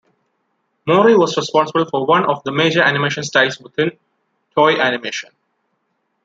Mori 0.87 1.15
was 1.15 1.37
responsible 1.37 1.85
for 1.85 2.07
one 2.07 2.27
of 2.27 2.43
the 2.43 2.51
major 2.51 2.81
animation 2.81 3.21
styles 3.21 3.59
within 3.59 3.91
Toei 4.57 4.79
Animation. 4.79 5.29